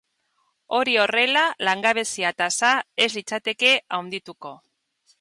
[0.77, 2.73] Hori horrela, langabezia-tasa
[3.07, 4.57] ez litzateke handituko.